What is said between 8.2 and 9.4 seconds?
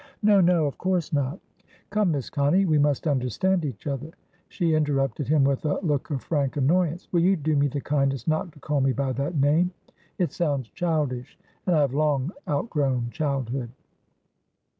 not to call me by that